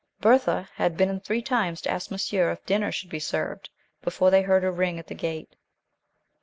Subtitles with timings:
[0.19, 3.69] Berthé had been in three times to ask monsieur if dinner should be served,
[4.01, 5.55] before they heard her ring at the gate.